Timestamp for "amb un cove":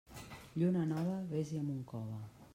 1.61-2.21